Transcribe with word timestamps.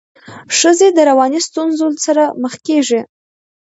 ښځي 0.57 0.89
د 0.93 0.99
رواني 1.09 1.39
ستونزو 1.47 1.87
سره 2.05 2.23
مخ 2.41 2.53
کيږي. 2.67 3.01